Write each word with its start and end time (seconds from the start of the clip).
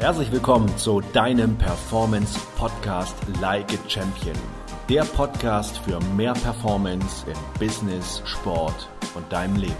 Herzlich 0.00 0.30
willkommen 0.30 0.68
zu 0.78 1.00
deinem 1.00 1.58
Performance 1.58 2.38
Podcast 2.56 3.16
Like 3.40 3.66
a 3.72 3.88
Champion. 3.88 4.36
Der 4.88 5.02
Podcast 5.02 5.78
für 5.78 5.98
mehr 6.14 6.34
Performance 6.34 7.26
im 7.28 7.36
Business, 7.58 8.22
Sport 8.24 8.88
und 9.16 9.32
deinem 9.32 9.56
Leben. 9.56 9.74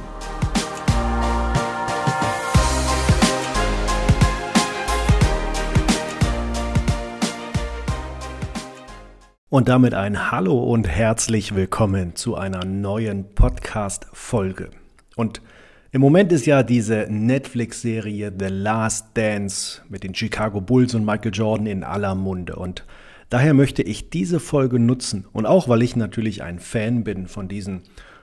Und 9.49 9.69
damit 9.69 9.95
ein 9.95 10.33
Hallo 10.33 10.65
und 10.65 10.89
herzlich 10.89 11.55
willkommen 11.55 12.17
zu 12.17 12.35
einer 12.35 12.65
neuen 12.65 13.37
Podcast-Folge. 13.37 14.71
Und 15.15 15.43
im 15.91 16.03
Moment 16.03 16.33
ist 16.33 16.45
ja 16.45 16.63
diese 16.63 17.07
Netflix-Serie 17.09 18.33
The 18.39 18.49
Last 18.49 19.07
Dance 19.15 19.81
mit 19.89 20.05
den 20.05 20.15
Chicago 20.15 20.61
Bulls 20.61 20.95
und 20.95 21.07
Michael 21.07 21.33
Jordan 21.33 21.67
in 21.67 21.83
aller 21.83 22.15
Munde. 22.15 22.57
Und 22.57 22.85
daher 23.31 23.55
möchte 23.55 23.83
ich 23.83 24.11
diese 24.11 24.39
Folge 24.39 24.79
nutzen 24.79 25.27
und 25.33 25.47
auch 25.47 25.69
weil 25.69 25.83
ich 25.83 25.97
natürlich 25.97 26.43
ein 26.43 26.59
Fan 26.59 27.05
bin 27.05 27.27
von 27.27 27.49
diesen 27.49 27.83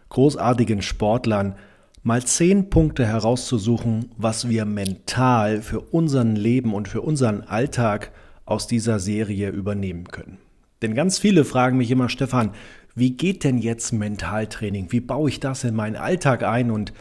großartigen 0.10 0.84
Sportlern, 0.84 1.56
mal 2.04 2.24
zehn 2.24 2.70
Punkte 2.70 3.04
herauszusuchen, 3.08 4.12
was 4.16 4.48
wir 4.48 4.66
mental 4.66 5.64
für 5.64 5.80
unseren 5.80 6.36
Leben 6.36 6.72
und 6.72 6.88
für 6.88 7.02
unseren 7.02 7.42
Alltag 7.42 8.12
aus 8.46 8.68
dieser 8.68 9.00
Serie 9.00 9.50
übernehmen 9.50 10.08
können. 10.10 10.38
Denn 10.84 10.94
ganz 10.94 11.18
viele 11.18 11.44
fragen 11.44 11.78
mich 11.78 11.90
immer, 11.90 12.10
Stefan, 12.10 12.52
wie 12.94 13.18
geht 13.18 13.44
denn 13.44 13.58
jetzt 13.58 13.92
Mentaltraining? 13.92 14.92
Wie 14.92 15.00
baue 15.00 15.30
ich 15.30 15.40
das 15.40 15.64
in 15.64 15.74
meinen 15.74 15.96
Alltag 15.96 16.44
ein? 16.44 16.70
Und 16.70 16.94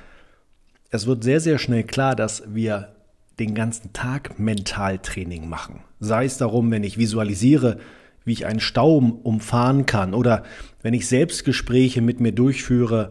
es 0.94 1.08
wird 1.08 1.24
sehr, 1.24 1.40
sehr 1.40 1.58
schnell 1.58 1.82
klar, 1.82 2.14
dass 2.14 2.54
wir 2.54 2.94
den 3.40 3.56
ganzen 3.56 3.92
Tag 3.92 4.38
Mentaltraining 4.38 5.48
machen. 5.48 5.80
Sei 5.98 6.24
es 6.24 6.38
darum, 6.38 6.70
wenn 6.70 6.84
ich 6.84 6.98
visualisiere, 6.98 7.78
wie 8.24 8.32
ich 8.32 8.46
einen 8.46 8.60
Stau 8.60 8.98
umfahren 8.98 9.86
kann 9.86 10.14
oder 10.14 10.44
wenn 10.82 10.94
ich 10.94 11.08
Selbstgespräche 11.08 12.00
mit 12.00 12.20
mir 12.20 12.30
durchführe, 12.30 13.10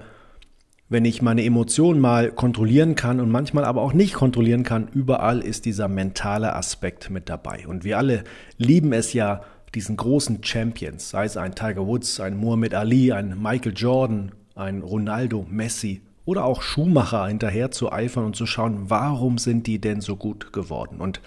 wenn 0.87 1.03
ich 1.03 1.21
meine 1.21 1.43
Emotionen 1.43 1.99
mal 1.99 2.31
kontrollieren 2.31 2.95
kann 2.95 3.19
und 3.19 3.29
manchmal 3.29 3.65
aber 3.65 3.81
auch 3.81 3.91
nicht 3.91 4.13
kontrollieren 4.13 4.63
kann, 4.63 4.87
überall 4.93 5.41
ist 5.41 5.65
dieser 5.65 5.89
mentale 5.89 6.55
Aspekt 6.55 7.09
mit 7.09 7.27
dabei. 7.27 7.67
Und 7.67 7.83
wir 7.83 7.97
alle 7.97 8.23
lieben 8.57 8.93
es 8.93 9.11
ja, 9.11 9.41
diesen 9.75 9.97
großen 9.97 10.41
Champions, 10.41 11.09
sei 11.09 11.25
es 11.25 11.35
ein 11.35 11.53
Tiger 11.53 11.85
Woods, 11.85 12.21
ein 12.21 12.37
Muhammad 12.37 12.75
Ali, 12.75 13.11
ein 13.11 13.41
Michael 13.41 13.73
Jordan, 13.75 14.31
ein 14.55 14.83
Ronaldo, 14.83 15.45
Messi 15.49 16.01
oder 16.25 16.45
auch 16.45 16.61
Schuhmacher 16.61 17.27
hinterher 17.27 17.71
zu 17.71 17.91
eifern 17.91 18.25
und 18.25 18.35
zu 18.35 18.45
schauen, 18.45 18.89
warum 18.89 19.37
sind 19.37 19.67
die 19.67 19.79
denn 19.79 20.01
so 20.01 20.15
gut 20.15 20.53
geworden? 20.53 21.01
Und 21.01 21.21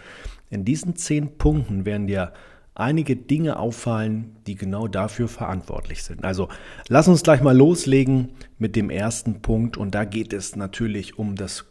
in 0.51 0.65
diesen 0.65 0.97
zehn 0.97 1.37
Punkten 1.39 1.85
werden 1.85 2.07
dir 2.07 2.33
einige 2.75 3.17
Dinge 3.17 3.59
auffallen, 3.59 4.37
die 4.47 4.55
genau 4.55 4.87
dafür 4.87 5.29
verantwortlich 5.29 6.03
sind. 6.03 6.25
Also 6.25 6.49
lass 6.89 7.09
uns 7.09 7.23
gleich 7.23 7.41
mal 7.41 7.57
loslegen 7.57 8.31
mit 8.59 8.77
dem 8.77 8.91
ersten 8.91 9.41
Punkt 9.41 9.77
und 9.77 9.95
da 9.95 10.05
geht 10.05 10.33
es 10.33 10.57
natürlich 10.57 11.19
um 11.19 11.37
das 11.37 11.65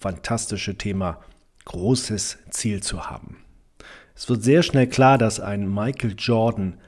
fantastische 0.00 0.78
Thema 0.78 1.20
großes 1.64 2.38
Ziel 2.50 2.82
zu 2.82 3.10
haben. 3.10 3.38
Es 4.14 4.28
wird 4.28 4.42
sehr 4.42 4.62
schnell 4.62 4.86
klar, 4.86 5.18
dass 5.18 5.40
ein 5.40 5.72
Michael 5.72 6.14
Jordan 6.16 6.78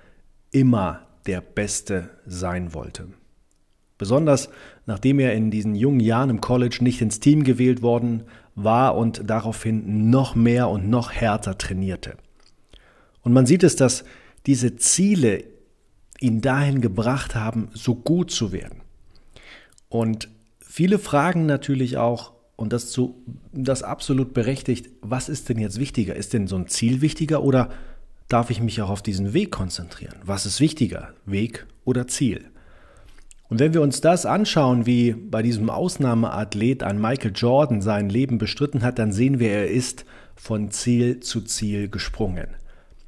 immer 0.51 1.01
der 1.27 1.41
Beste 1.41 2.11
sein 2.27 2.73
wollte. 2.73 3.09
Besonders 3.99 4.49
nachdem 4.87 5.19
er 5.19 5.35
in 5.35 5.51
diesen 5.51 5.75
jungen 5.75 6.01
Jahren 6.01 6.31
im 6.31 6.41
College 6.41 6.79
nicht 6.81 7.03
ins 7.03 7.21
Team 7.21 7.45
gewählt 7.45 7.83
worden 7.83 8.23
war 8.55 8.97
und 8.97 9.29
daraufhin 9.29 10.11
noch 10.11 10.35
mehr 10.35 10.69
und 10.69 10.89
noch 10.89 11.13
härter 11.13 11.59
trainierte. 11.59 12.17
Und 13.23 13.33
man 13.33 13.45
sieht 13.45 13.63
es, 13.63 13.77
dass 13.77 14.05
diese 14.47 14.77
Ziele 14.77 15.45
ihn 16.21 16.41
dahin 16.41 16.81
gebracht 16.81 17.35
haben, 17.35 17.69
so 17.75 17.95
gut 17.95 18.31
zu 18.31 18.53
werden. 18.53 18.81
Und 19.89 20.29
viele 20.61 20.99
fragen 20.99 21.47
natürlich 21.47 21.99
auch, 21.99 22.33
und 22.57 22.73
das, 22.73 22.91
zu, 22.91 23.23
das 23.53 23.83
absolut 23.83 24.35
berechtigt, 24.35 24.91
was 25.01 25.29
ist 25.29 25.49
denn 25.49 25.59
jetzt 25.59 25.79
wichtiger? 25.79 26.17
Ist 26.17 26.33
denn 26.33 26.49
so 26.49 26.57
ein 26.57 26.67
Ziel 26.67 27.01
wichtiger 27.03 27.45
oder 27.45 27.71
darf 28.27 28.51
ich 28.51 28.61
mich 28.61 28.83
auch 28.83 28.91
auf 28.91 29.03
diesen 29.03 29.33
Weg 29.33 29.53
konzentrieren? 29.53 30.17
Was 30.25 30.45
ist 30.45 30.59
wichtiger, 30.59 31.13
Weg 31.25 31.67
oder 31.85 32.09
Ziel? 32.09 32.51
Und 33.49 33.61
wenn 33.61 33.73
wir 33.73 33.81
uns 33.81 34.01
das 34.01 34.27
anschauen, 34.27 34.85
wie 34.85 35.13
bei 35.13 35.43
diesem 35.43 35.71
Ausnahmeathlet 35.71 36.83
ein 36.83 37.01
Michael 37.01 37.33
Jordan 37.35 37.81
sein 37.81 38.11
Leben 38.11 38.39
bestritten 38.39 38.83
hat, 38.83 38.99
dann 38.99 39.13
sehen 39.13 39.39
wir, 39.39 39.51
er 39.51 39.69
ist 39.69 40.05
von 40.37 40.71
Ziel 40.71 41.21
zu 41.21 41.41
Ziel 41.41 41.89
gesprungen. 41.89 42.49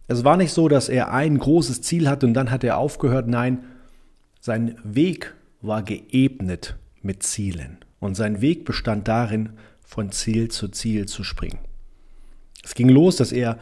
Es 0.09 0.25
war 0.25 0.37
nicht 0.37 0.53
so, 0.53 0.69
dass 0.69 0.89
er 0.89 1.13
ein 1.13 1.39
großes 1.39 1.83
Ziel 1.83 2.09
hatte 2.09 2.27
und 2.27 2.35
dann 2.35 2.51
hat 2.51 2.65
er 2.65 2.79
aufgehört. 2.79 3.29
Nein, 3.29 3.65
sein 4.41 4.77
Weg 4.83 5.35
war 5.61 5.83
geebnet 5.83 6.77
mit 7.03 7.23
Zielen. 7.23 7.79
Und 8.01 8.17
sein 8.17 8.41
Weg 8.41 8.65
bestand 8.65 9.09
darin, 9.09 9.51
von 9.85 10.11
Ziel 10.11 10.51
zu 10.51 10.69
Ziel 10.69 11.07
zu 11.07 11.23
springen. 11.23 11.59
Es 12.65 12.75
ging 12.75 12.89
los, 12.89 13.17
dass 13.17 13.33
er 13.33 13.59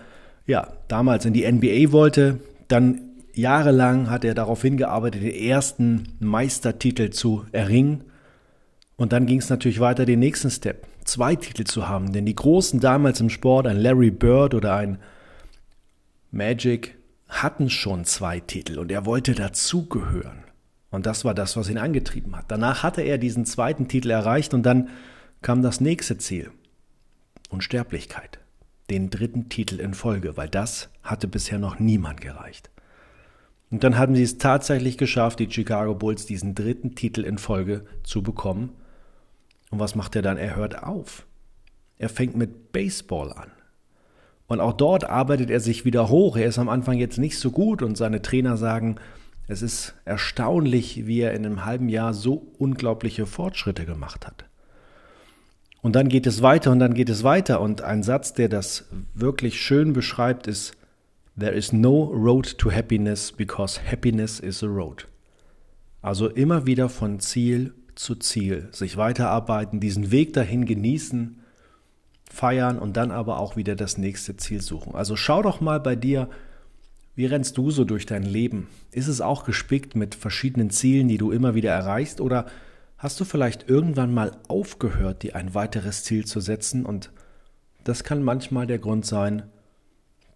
ja 0.46 0.72
damals 0.86 1.24
in 1.24 1.32
die 1.32 1.50
NBA 1.50 1.92
wollte, 1.92 2.40
dann 2.68 3.07
Jahrelang 3.38 4.10
hat 4.10 4.24
er 4.24 4.34
darauf 4.34 4.62
hingearbeitet, 4.62 5.22
den 5.22 5.34
ersten 5.34 6.14
Meistertitel 6.18 7.10
zu 7.10 7.44
erringen. 7.52 8.04
Und 8.96 9.12
dann 9.12 9.26
ging 9.26 9.38
es 9.38 9.48
natürlich 9.48 9.80
weiter, 9.80 10.04
den 10.04 10.18
nächsten 10.18 10.50
Step, 10.50 10.86
zwei 11.04 11.36
Titel 11.36 11.64
zu 11.64 11.88
haben. 11.88 12.12
Denn 12.12 12.26
die 12.26 12.34
Großen 12.34 12.80
damals 12.80 13.20
im 13.20 13.30
Sport, 13.30 13.66
ein 13.66 13.76
Larry 13.76 14.10
Bird 14.10 14.54
oder 14.54 14.74
ein 14.74 14.98
Magic, 16.30 16.96
hatten 17.28 17.70
schon 17.70 18.04
zwei 18.04 18.40
Titel 18.40 18.78
und 18.78 18.90
er 18.90 19.06
wollte 19.06 19.34
dazugehören. 19.34 20.44
Und 20.90 21.06
das 21.06 21.24
war 21.24 21.34
das, 21.34 21.56
was 21.56 21.68
ihn 21.68 21.78
angetrieben 21.78 22.34
hat. 22.36 22.46
Danach 22.48 22.82
hatte 22.82 23.02
er 23.02 23.18
diesen 23.18 23.44
zweiten 23.44 23.86
Titel 23.88 24.10
erreicht 24.10 24.54
und 24.54 24.64
dann 24.64 24.88
kam 25.42 25.62
das 25.62 25.80
nächste 25.80 26.18
Ziel. 26.18 26.50
Unsterblichkeit. 27.50 28.38
Den 28.90 29.10
dritten 29.10 29.50
Titel 29.50 29.80
in 29.80 29.94
Folge, 29.94 30.36
weil 30.36 30.48
das 30.48 30.88
hatte 31.02 31.28
bisher 31.28 31.58
noch 31.58 31.78
niemand 31.78 32.20
gereicht. 32.22 32.70
Und 33.70 33.84
dann 33.84 33.98
haben 33.98 34.14
sie 34.14 34.22
es 34.22 34.38
tatsächlich 34.38 34.96
geschafft, 34.96 35.40
die 35.40 35.50
Chicago 35.50 35.94
Bulls 35.94 36.26
diesen 36.26 36.54
dritten 36.54 36.94
Titel 36.94 37.22
in 37.22 37.38
Folge 37.38 37.84
zu 38.02 38.22
bekommen. 38.22 38.70
Und 39.70 39.78
was 39.78 39.94
macht 39.94 40.16
er 40.16 40.22
dann? 40.22 40.38
Er 40.38 40.56
hört 40.56 40.82
auf. 40.82 41.26
Er 41.98 42.08
fängt 42.08 42.36
mit 42.36 42.72
Baseball 42.72 43.32
an. 43.32 43.50
Und 44.46 44.60
auch 44.60 44.72
dort 44.72 45.04
arbeitet 45.04 45.50
er 45.50 45.60
sich 45.60 45.84
wieder 45.84 46.08
hoch. 46.08 46.36
Er 46.36 46.46
ist 46.46 46.58
am 46.58 46.70
Anfang 46.70 46.96
jetzt 46.96 47.18
nicht 47.18 47.38
so 47.38 47.50
gut 47.50 47.82
und 47.82 47.98
seine 47.98 48.22
Trainer 48.22 48.56
sagen, 48.56 48.96
es 49.46 49.60
ist 49.60 49.94
erstaunlich, 50.06 51.06
wie 51.06 51.20
er 51.20 51.34
in 51.34 51.44
einem 51.44 51.66
halben 51.66 51.90
Jahr 51.90 52.14
so 52.14 52.52
unglaubliche 52.58 53.26
Fortschritte 53.26 53.84
gemacht 53.84 54.26
hat. 54.26 54.46
Und 55.82 55.94
dann 55.96 56.08
geht 56.08 56.26
es 56.26 56.42
weiter 56.42 56.70
und 56.72 56.78
dann 56.78 56.94
geht 56.94 57.10
es 57.10 57.24
weiter. 57.24 57.60
Und 57.60 57.82
ein 57.82 58.02
Satz, 58.02 58.32
der 58.32 58.48
das 58.48 58.86
wirklich 59.14 59.60
schön 59.60 59.92
beschreibt, 59.92 60.46
ist, 60.46 60.77
There 61.38 61.54
is 61.54 61.72
no 61.72 62.10
road 62.12 62.58
to 62.58 62.72
happiness 62.72 63.30
because 63.30 63.80
happiness 63.88 64.40
is 64.40 64.62
a 64.64 64.66
road. 64.66 65.06
Also 66.02 66.28
immer 66.28 66.66
wieder 66.66 66.88
von 66.88 67.20
Ziel 67.20 67.74
zu 67.94 68.16
Ziel, 68.16 68.68
sich 68.72 68.96
weiterarbeiten, 68.96 69.78
diesen 69.78 70.10
Weg 70.10 70.32
dahin 70.32 70.64
genießen, 70.64 71.38
feiern 72.28 72.78
und 72.78 72.96
dann 72.96 73.10
aber 73.10 73.38
auch 73.38 73.56
wieder 73.56 73.76
das 73.76 73.98
nächste 73.98 74.36
Ziel 74.36 74.60
suchen. 74.60 74.94
Also 74.94 75.16
schau 75.16 75.42
doch 75.42 75.60
mal 75.60 75.78
bei 75.78 75.94
dir, 75.96 76.28
wie 77.14 77.26
rennst 77.26 77.56
du 77.56 77.70
so 77.70 77.84
durch 77.84 78.06
dein 78.06 78.22
Leben? 78.22 78.68
Ist 78.90 79.08
es 79.08 79.20
auch 79.20 79.44
gespickt 79.44 79.96
mit 79.96 80.14
verschiedenen 80.14 80.70
Zielen, 80.70 81.08
die 81.08 81.18
du 81.18 81.30
immer 81.30 81.54
wieder 81.54 81.70
erreichst 81.70 82.20
oder 82.20 82.46
hast 82.96 83.18
du 83.20 83.24
vielleicht 83.24 83.68
irgendwann 83.68 84.12
mal 84.12 84.32
aufgehört, 84.48 85.22
dir 85.22 85.36
ein 85.36 85.54
weiteres 85.54 86.02
Ziel 86.04 86.26
zu 86.26 86.40
setzen 86.40 86.84
und 86.84 87.10
das 87.84 88.02
kann 88.02 88.22
manchmal 88.22 88.66
der 88.66 88.78
Grund 88.78 89.06
sein, 89.06 89.44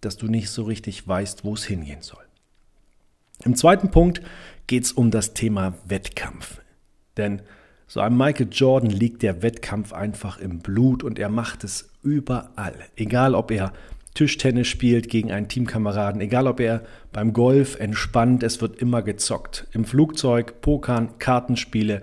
dass 0.03 0.19
du 0.19 0.27
nicht 0.27 0.51
so 0.51 0.65
richtig 0.65 1.09
weißt, 1.09 1.45
wo 1.45 1.55
es 1.55 1.65
hingehen 1.65 2.03
soll. 2.03 2.23
Im 3.45 3.57
zweiten 3.57 3.91
Punkt 3.91 4.21
geht 4.67 4.85
es 4.85 4.93
um 4.93 5.11
das 5.11 5.33
Thema 5.35 5.75
Wettkampf. 5.87 6.61
Denn 7.17 7.43
so 7.87 8.01
einem 8.01 8.17
Michael 8.17 8.49
Jordan 8.51 8.91
liegt 8.91 9.23
der 9.23 9.43
Wettkampf 9.43 9.93
einfach 9.93 10.39
im 10.39 10.61
Blut 10.61 11.03
und 11.03 11.19
er 11.19 11.29
macht 11.29 11.65
es 11.65 11.91
überall. 12.03 12.75
Egal 12.97 13.35
ob 13.35 13.51
er 13.51 13.73
Tischtennis 14.15 14.69
spielt 14.69 15.09
gegen 15.09 15.33
einen 15.33 15.49
Teamkameraden, 15.49 16.21
egal 16.21 16.47
ob 16.47 16.61
er 16.61 16.83
beim 17.13 17.33
Golf 17.33 17.79
entspannt, 17.79 18.43
es 18.43 18.61
wird 18.61 18.77
immer 18.77 19.03
gezockt. 19.03 19.67
Im 19.73 19.85
Flugzeug, 19.85 20.61
Pokern, 20.61 21.19
Kartenspiele. 21.19 22.03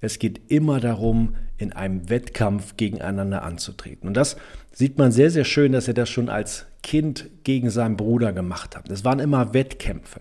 Es 0.00 0.18
geht 0.18 0.50
immer 0.50 0.80
darum, 0.80 1.36
in 1.56 1.72
einem 1.72 2.08
Wettkampf 2.08 2.76
gegeneinander 2.76 3.42
anzutreten. 3.42 4.08
Und 4.08 4.14
das 4.14 4.36
sieht 4.72 4.98
man 4.98 5.10
sehr, 5.10 5.30
sehr 5.30 5.44
schön, 5.44 5.72
dass 5.72 5.88
er 5.88 5.94
das 5.94 6.10
schon 6.10 6.28
als 6.28 6.66
Kind 6.82 7.30
gegen 7.44 7.70
seinen 7.70 7.96
Bruder 7.96 8.32
gemacht 8.32 8.76
hat. 8.76 8.90
Es 8.90 9.04
waren 9.04 9.18
immer 9.18 9.54
Wettkämpfe. 9.54 10.20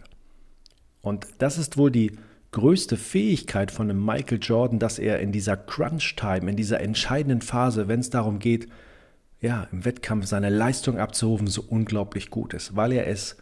Und 1.02 1.28
das 1.38 1.58
ist 1.58 1.78
wohl 1.78 1.92
die 1.92 2.18
größte 2.52 2.96
Fähigkeit 2.96 3.70
von 3.70 3.90
einem 3.90 4.04
Michael 4.04 4.40
Jordan, 4.42 4.80
dass 4.80 4.98
er 4.98 5.20
in 5.20 5.34
dieser 5.34 5.58
Crunch-Time, 5.58 6.50
in 6.50 6.56
dieser 6.56 6.80
entscheidenden 6.80 7.42
Phase, 7.42 7.90
wenn 7.90 8.00
es 8.00 8.10
darum 8.10 8.40
geht, 8.40 8.70
ja, 9.42 9.68
im 9.72 9.84
Wettkampf 9.84 10.26
seine 10.26 10.50
Leistung 10.50 10.98
abzurufen 10.98 11.48
so 11.48 11.64
unglaublich 11.68 12.30
gut 12.30 12.54
ist, 12.54 12.76
weil 12.76 12.94
er 12.94 13.08
es 13.08 13.36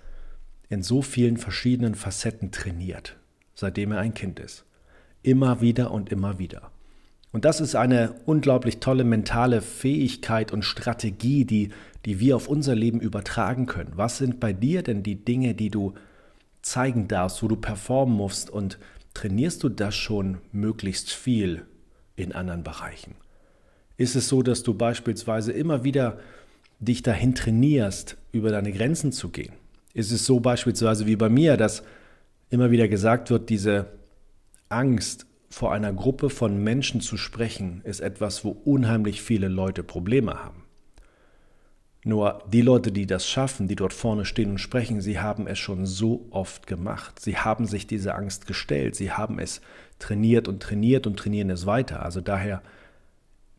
in 0.67 0.81
so 0.81 1.03
vielen 1.03 1.37
verschiedenen 1.37 1.93
Facetten 1.93 2.51
trainiert, 2.51 3.15
seitdem 3.53 3.91
er 3.91 3.99
ein 3.99 4.15
Kind 4.15 4.39
ist. 4.39 4.65
Immer 5.23 5.61
wieder 5.61 5.91
und 5.91 6.11
immer 6.11 6.37
wieder. 6.37 6.71
Und 7.31 7.45
das 7.45 7.59
ist 7.59 7.75
eine 7.75 8.13
unglaublich 8.25 8.77
tolle 8.77 9.03
mentale 9.03 9.61
Fähigkeit 9.61 10.51
und 10.53 10.63
Strategie, 10.63 11.45
die, 11.45 11.69
die 12.05 12.19
wir 12.19 12.35
auf 12.35 12.47
unser 12.47 12.75
Leben 12.75 12.99
übertragen 12.99 13.65
können. 13.65 13.93
Was 13.95 14.19
sind 14.19 14.39
bei 14.39 14.53
dir 14.53 14.83
denn 14.83 15.01
die 15.01 15.15
Dinge, 15.15 15.55
die 15.55 15.71
du 15.71 15.95
zeigen 16.61 17.07
darfst, 17.07 17.41
wo 17.41 17.47
du 17.47 17.55
performen 17.55 18.15
musst 18.15 18.51
und 18.51 18.77
trainierst 19.15 19.63
du 19.63 19.69
das 19.69 19.95
schon 19.95 20.37
möglichst 20.51 21.11
viel 21.11 21.65
in 22.15 22.33
anderen 22.33 22.63
Bereichen? 22.63 23.15
Ist 23.97 24.15
es 24.15 24.27
so, 24.27 24.43
dass 24.43 24.61
du 24.61 24.75
beispielsweise 24.75 25.51
immer 25.51 25.83
wieder 25.83 26.19
dich 26.79 27.01
dahin 27.01 27.33
trainierst, 27.33 28.17
über 28.31 28.51
deine 28.51 28.71
Grenzen 28.71 29.11
zu 29.11 29.29
gehen? 29.29 29.53
Ist 29.95 30.11
es 30.11 30.25
so 30.25 30.39
beispielsweise 30.39 31.07
wie 31.07 31.15
bei 31.15 31.29
mir, 31.29 31.57
dass 31.57 31.83
immer 32.51 32.69
wieder 32.69 32.87
gesagt 32.87 33.31
wird, 33.31 33.49
diese 33.49 33.87
Angst 34.73 35.25
vor 35.49 35.71
einer 35.71 35.93
Gruppe 35.93 36.29
von 36.29 36.63
Menschen 36.63 36.99
zu 36.99 37.15
sprechen, 37.15 37.81
ist 37.83 37.99
etwas, 37.99 38.43
wo 38.43 38.49
unheimlich 38.49 39.21
viele 39.21 39.47
Leute 39.47 39.83
Probleme 39.83 40.43
haben. 40.43 40.63
Nur 42.05 42.43
die 42.51 42.61
Leute, 42.61 42.91
die 42.91 43.05
das 43.05 43.27
schaffen, 43.27 43.67
die 43.67 43.75
dort 43.75 43.93
vorne 43.93 44.25
stehen 44.25 44.51
und 44.51 44.57
sprechen, 44.57 44.99
sie 44.99 45.19
haben 45.19 45.47
es 45.47 45.57
schon 45.59 45.85
so 45.85 46.27
oft 46.31 46.67
gemacht. 46.67 47.19
Sie 47.19 47.37
haben 47.37 47.65
sich 47.65 47.87
diese 47.87 48.15
Angst 48.15 48.45
gestellt. 48.45 48.95
Sie 48.95 49.11
haben 49.11 49.39
es 49.39 49.61
trainiert 49.99 50.49
und 50.49 50.61
trainiert 50.61 51.07
und 51.07 51.17
trainieren 51.17 51.49
es 51.49 51.65
weiter. 51.65 52.03
Also 52.03 52.19
daher 52.19 52.61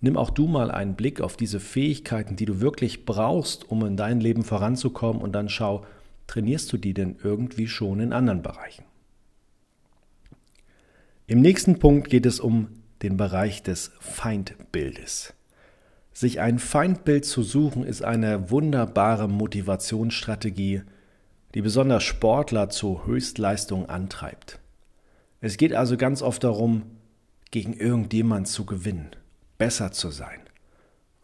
nimm 0.01 0.19
auch 0.19 0.29
du 0.29 0.47
mal 0.47 0.71
einen 0.71 0.95
Blick 0.95 1.23
auf 1.23 1.39
diese 1.39 1.59
Fähigkeiten, 1.59 2.37
die 2.37 2.45
du 2.45 2.61
wirklich 2.61 3.07
brauchst, 3.07 3.71
um 3.71 3.87
in 3.87 3.97
dein 3.97 4.21
Leben 4.21 4.43
voranzukommen 4.43 5.23
und 5.23 5.33
dann 5.33 5.49
schau, 5.49 5.87
trainierst 6.27 6.71
du 6.73 6.77
die 6.77 6.93
denn 6.93 7.17
irgendwie 7.23 7.67
schon 7.67 8.01
in 8.01 8.13
anderen 8.13 8.43
Bereichen? 8.43 8.85
Im 11.27 11.41
nächsten 11.41 11.79
Punkt 11.79 12.11
geht 12.11 12.27
es 12.27 12.39
um 12.39 12.69
den 13.01 13.17
Bereich 13.17 13.63
des 13.63 13.93
Feindbildes. 13.99 15.33
Sich 16.13 16.39
ein 16.39 16.59
Feindbild 16.59 17.25
zu 17.25 17.43
suchen 17.43 17.83
ist 17.83 18.05
eine 18.05 18.51
wunderbare 18.51 19.27
Motivationsstrategie, 19.27 20.83
die 21.55 21.63
besonders 21.63 22.03
Sportler 22.03 22.69
zu 22.69 23.07
Höchstleistung 23.07 23.89
antreibt. 23.89 24.61
Es 25.41 25.57
geht 25.57 25.73
also 25.73 25.97
ganz 25.97 26.21
oft 26.21 26.45
darum, 26.45 26.83
gegen 27.51 27.73
irgendjemand 27.73 28.47
zu 28.47 28.67
gewinnen, 28.67 29.11
besser 29.57 29.93
zu 29.93 30.11
sein 30.11 30.41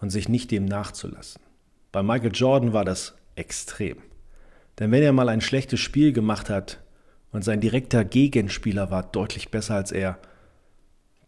und 0.00 0.08
sich 0.08 0.30
nicht 0.30 0.50
dem 0.50 0.64
nachzulassen. 0.64 1.42
Bei 1.92 2.02
Michael 2.02 2.32
Jordan 2.32 2.72
war 2.72 2.86
das 2.86 3.16
extrem. 3.34 3.98
Denn 4.78 4.92
wenn 4.92 5.02
er 5.02 5.12
mal 5.12 5.28
ein 5.28 5.42
schlechtes 5.42 5.80
Spiel 5.80 6.14
gemacht 6.14 6.48
hat, 6.48 6.80
und 7.32 7.44
sein 7.44 7.60
direkter 7.60 8.04
Gegenspieler 8.04 8.90
war 8.90 9.02
deutlich 9.02 9.50
besser 9.50 9.74
als 9.74 9.92
er, 9.92 10.18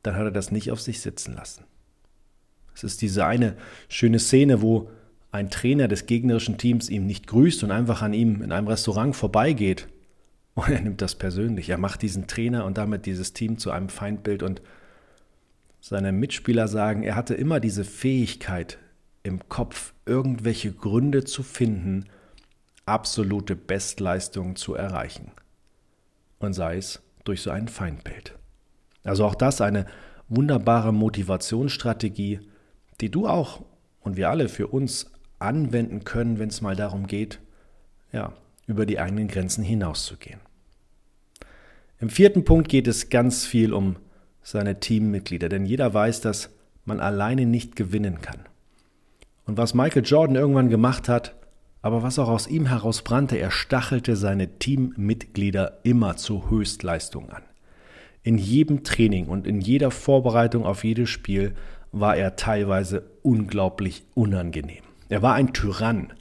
dann 0.03 0.17
hat 0.17 0.25
er 0.25 0.31
das 0.33 0.51
nicht 0.51 0.71
auf 0.73 0.81
sich 0.81 1.01
sitzen 1.01 1.35
lassen. 1.35 1.65
Es 2.75 2.85
ist 2.85 3.03
diese 3.03 3.27
eine 3.27 3.57
schöne 3.89 4.19
Szene, 4.19 4.63
wo 4.63 4.91
ein 5.31 5.51
Trainer 5.51 5.89
des 5.89 6.07
gegnerischen 6.07 6.59
Teams 6.59 6.89
ihm 6.89 7.07
nicht 7.07 7.27
grüßt 7.27 7.63
und 7.65 7.71
einfach 7.71 8.03
an 8.03 8.15
ihm 8.15 8.43
in 8.43 8.53
einem 8.53 8.67
Restaurant 8.67 9.15
vorbeigeht. 9.15 9.89
Und 10.55 10.69
er 10.69 10.81
nimmt 10.81 11.01
das 11.01 11.15
persönlich. 11.15 11.71
Er 11.71 11.79
macht 11.79 12.03
diesen 12.03 12.27
Trainer 12.27 12.67
und 12.67 12.77
damit 12.77 13.07
dieses 13.07 13.33
Team 13.33 13.57
zu 13.57 13.71
einem 13.71 13.89
Feindbild. 13.89 14.43
Und 14.43 14.61
seine 15.81 16.13
Mitspieler 16.13 16.69
sagen, 16.69 17.03
er 17.03 17.17
hatte 17.17 17.35
immer 17.35 17.61
diese 17.61 17.85
Fähigkeit 17.85 18.79
im 19.23 19.49
Kopf, 19.49 19.95
irgendwelche 20.05 20.73
Gründe 20.73 21.25
zu 21.25 21.43
finden, 21.43 22.07
absolute 22.85 23.55
Bestleistungen 23.57 24.57
zu 24.57 24.75
erreichen 24.75 25.31
und 26.43 26.53
sei 26.53 26.77
es 26.77 27.03
durch 27.25 27.43
so 27.43 27.51
ein 27.51 27.69
Feindbild. 27.69 28.37
Also 29.05 29.25
auch 29.25 29.35
das 29.35 29.61
eine 29.61 29.87
wunderbare 30.29 30.93
Motivationsstrategie, 30.93 32.41
die 33.01 33.11
du 33.11 33.27
auch 33.27 33.63
und 34.01 34.17
wir 34.17 34.31
alle 34.31 34.49
für 34.49 34.69
uns 34.69 35.11
anwenden 35.39 36.05
können, 36.05 36.39
wenn 36.39 36.49
es 36.49 36.61
mal 36.61 36.77
darum 36.77 37.07
geht, 37.07 37.41
ja, 38.13 38.33
über 38.67 38.87
die 38.87 38.99
eigenen 38.99 39.29
Grenzen 39.29 39.65
hinauszugehen. 39.65 40.41
Im 42.01 42.11
vierten 42.11 42.45
Punkt 42.45 42.69
geht 42.69 42.89
es 42.89 43.11
ganz 43.11 43.45
viel 43.45 43.73
um 43.73 43.97
seine 44.43 44.81
Teammitglieder, 44.81 45.49
denn 45.49 45.67
jeder 45.67 45.93
weiß, 45.95 46.21
dass 46.21 46.51
man 46.85 47.01
alleine 47.01 47.47
nicht 47.47 47.77
gewinnen 47.77 48.21
kann. 48.21 48.41
Und 49.47 49.57
was 49.57 49.75
Michael 49.75 50.05
Jordan 50.05 50.37
irgendwann 50.37 50.69
gemacht 50.69 51.09
hat, 51.09 51.35
aber 51.83 52.05
was 52.05 52.21
auch 52.21 52.29
aus 52.29 52.47
ihm 52.47 52.67
heraus 52.67 53.03
brannte, 53.03 53.37
er 53.37 53.51
stachelte 53.51 54.15
seine 54.15 54.59
Teammitglieder 54.59 55.81
immer 55.83 56.17
zur 56.17 56.49
Höchstleistung 56.49 57.31
an. 57.31 57.43
In 58.23 58.39
jedem 58.39 58.85
Training 58.85 59.27
und 59.27 59.49
in 59.49 59.61
jeder 59.61 59.91
Vorbereitung 59.91 60.65
auf 60.65 60.85
jedes 60.85 61.11
Spiel 61.11 61.55
war 61.91 62.17
er 62.17 62.37
teilweise 62.37 63.11
unglaublich 63.23 64.05
unangenehm. 64.15 64.85
Er 65.09 65.23
war 65.23 65.35
ein 65.35 65.53
Tyrann, 65.53 66.13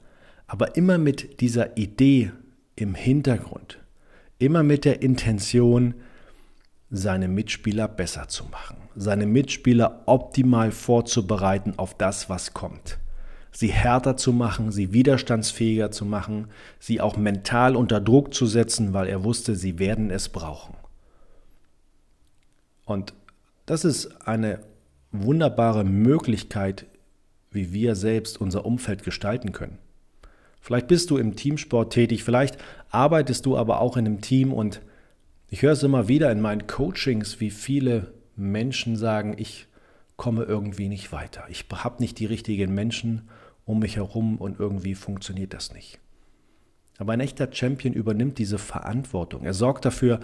aber 0.47 0.75
immer 0.75 0.97
mit 0.97 1.39
dieser 1.41 1.77
Idee 1.77 2.31
im 2.75 2.95
Hintergrund, 2.95 3.77
immer 4.39 4.63
mit 4.63 4.83
der 4.83 5.03
Intention, 5.03 5.93
seine 6.89 7.27
Mitspieler 7.29 7.87
besser 7.87 8.27
zu 8.27 8.45
machen, 8.45 8.77
seine 8.95 9.27
Mitspieler 9.27 10.01
optimal 10.07 10.71
vorzubereiten 10.71 11.75
auf 11.77 11.95
das, 11.95 12.29
was 12.29 12.53
kommt 12.53 13.00
sie 13.51 13.67
härter 13.67 14.17
zu 14.17 14.33
machen, 14.33 14.71
sie 14.71 14.93
widerstandsfähiger 14.93 15.91
zu 15.91 16.05
machen, 16.05 16.47
sie 16.79 17.01
auch 17.01 17.17
mental 17.17 17.75
unter 17.75 17.99
Druck 17.99 18.33
zu 18.33 18.45
setzen, 18.45 18.93
weil 18.93 19.07
er 19.07 19.23
wusste, 19.23 19.55
sie 19.55 19.77
werden 19.79 20.09
es 20.09 20.29
brauchen. 20.29 20.75
Und 22.85 23.13
das 23.65 23.85
ist 23.85 24.27
eine 24.27 24.59
wunderbare 25.11 25.83
Möglichkeit, 25.83 26.85
wie 27.51 27.73
wir 27.73 27.95
selbst 27.95 28.39
unser 28.39 28.65
Umfeld 28.65 29.03
gestalten 29.03 29.51
können. 29.51 29.77
Vielleicht 30.61 30.87
bist 30.87 31.09
du 31.09 31.17
im 31.17 31.35
Teamsport 31.35 31.91
tätig, 31.91 32.23
vielleicht 32.23 32.57
arbeitest 32.89 33.45
du 33.45 33.57
aber 33.57 33.81
auch 33.81 33.97
in 33.97 34.05
einem 34.05 34.21
Team 34.21 34.53
und 34.53 34.81
ich 35.49 35.63
höre 35.63 35.73
es 35.73 35.83
immer 35.83 36.07
wieder 36.07 36.31
in 36.31 36.39
meinen 36.39 36.67
Coachings, 36.67 37.41
wie 37.41 37.49
viele 37.49 38.13
Menschen 38.35 38.95
sagen, 38.95 39.35
ich 39.37 39.67
komme 40.15 40.43
irgendwie 40.43 40.87
nicht 40.87 41.11
weiter. 41.11 41.43
Ich 41.49 41.65
habe 41.73 42.01
nicht 42.01 42.19
die 42.19 42.25
richtigen 42.25 42.73
Menschen 42.73 43.27
um 43.65 43.79
mich 43.79 43.95
herum 43.95 44.37
und 44.37 44.59
irgendwie 44.59 44.95
funktioniert 44.95 45.53
das 45.53 45.73
nicht. 45.73 45.99
Aber 46.97 47.13
ein 47.13 47.19
echter 47.19 47.51
Champion 47.51 47.93
übernimmt 47.93 48.37
diese 48.37 48.57
Verantwortung. 48.57 49.43
Er 49.43 49.53
sorgt 49.53 49.85
dafür, 49.85 50.19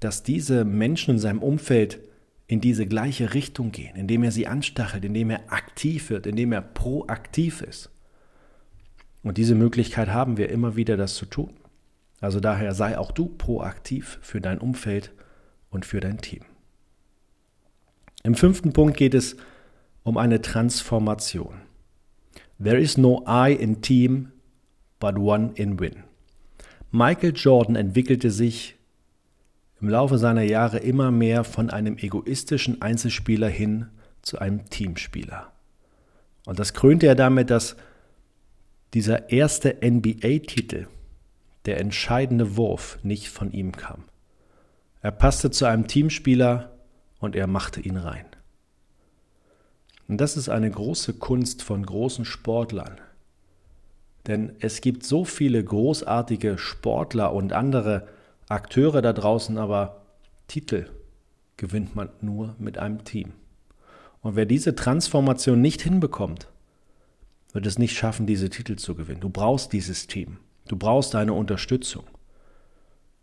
dass 0.00 0.22
diese 0.22 0.64
Menschen 0.64 1.12
in 1.14 1.18
seinem 1.18 1.42
Umfeld 1.42 2.00
in 2.46 2.60
diese 2.60 2.86
gleiche 2.86 3.34
Richtung 3.34 3.72
gehen, 3.72 3.96
indem 3.96 4.22
er 4.22 4.30
sie 4.30 4.46
anstachelt, 4.46 5.04
indem 5.04 5.30
er 5.30 5.52
aktiv 5.52 6.10
wird, 6.10 6.26
indem 6.26 6.52
er 6.52 6.60
proaktiv 6.60 7.62
ist. 7.62 7.90
Und 9.22 9.38
diese 9.38 9.54
Möglichkeit 9.54 10.08
haben 10.08 10.36
wir 10.36 10.50
immer 10.50 10.76
wieder, 10.76 10.96
das 10.96 11.14
zu 11.14 11.24
tun. 11.24 11.54
Also 12.20 12.40
daher 12.40 12.74
sei 12.74 12.98
auch 12.98 13.12
du 13.12 13.26
proaktiv 13.26 14.18
für 14.22 14.40
dein 14.40 14.58
Umfeld 14.58 15.12
und 15.70 15.86
für 15.86 16.00
dein 16.00 16.18
Team. 16.18 16.42
Im 18.22 18.34
fünften 18.34 18.72
Punkt 18.72 18.96
geht 18.96 19.14
es 19.14 19.36
um 20.02 20.16
eine 20.16 20.40
Transformation. 20.40 21.63
There 22.62 22.78
is 22.78 22.96
no 22.96 23.24
I 23.26 23.52
in 23.52 23.80
Team, 23.82 24.32
but 25.00 25.18
one 25.18 25.52
in 25.54 25.78
Win. 25.78 26.04
Michael 26.90 27.32
Jordan 27.34 27.74
entwickelte 27.76 28.30
sich 28.30 28.76
im 29.80 29.88
Laufe 29.88 30.16
seiner 30.16 30.42
Jahre 30.42 30.78
immer 30.78 31.10
mehr 31.10 31.44
von 31.44 31.70
einem 31.70 31.98
egoistischen 31.98 32.80
Einzelspieler 32.80 33.48
hin 33.48 33.88
zu 34.22 34.38
einem 34.38 34.64
Teamspieler. 34.70 35.52
Und 36.46 36.58
das 36.58 36.72
krönte 36.72 37.06
er 37.06 37.14
damit, 37.14 37.50
dass 37.50 37.76
dieser 38.94 39.30
erste 39.30 39.76
NBA-Titel, 39.82 40.86
der 41.66 41.80
entscheidende 41.80 42.56
Wurf, 42.56 42.98
nicht 43.02 43.28
von 43.28 43.50
ihm 43.50 43.72
kam. 43.72 44.04
Er 45.02 45.10
passte 45.10 45.50
zu 45.50 45.64
einem 45.66 45.86
Teamspieler 45.86 46.70
und 47.18 47.34
er 47.34 47.46
machte 47.46 47.80
ihn 47.80 47.96
rein. 47.96 48.26
Und 50.08 50.20
das 50.20 50.36
ist 50.36 50.48
eine 50.48 50.70
große 50.70 51.14
Kunst 51.14 51.62
von 51.62 51.84
großen 51.84 52.24
Sportlern. 52.24 52.98
Denn 54.26 54.54
es 54.60 54.80
gibt 54.80 55.04
so 55.04 55.24
viele 55.24 55.62
großartige 55.62 56.58
Sportler 56.58 57.32
und 57.32 57.52
andere 57.52 58.08
Akteure 58.48 59.02
da 59.02 59.12
draußen, 59.12 59.58
aber 59.58 60.02
Titel 60.48 60.86
gewinnt 61.56 61.94
man 61.94 62.10
nur 62.20 62.54
mit 62.58 62.78
einem 62.78 63.04
Team. 63.04 63.32
Und 64.20 64.36
wer 64.36 64.46
diese 64.46 64.74
Transformation 64.74 65.60
nicht 65.60 65.82
hinbekommt, 65.82 66.48
wird 67.52 67.66
es 67.66 67.78
nicht 67.78 67.96
schaffen, 67.96 68.26
diese 68.26 68.50
Titel 68.50 68.76
zu 68.76 68.94
gewinnen. 68.94 69.20
Du 69.20 69.30
brauchst 69.30 69.72
dieses 69.72 70.06
Team. 70.06 70.38
Du 70.66 70.76
brauchst 70.76 71.14
deine 71.14 71.34
Unterstützung. 71.34 72.04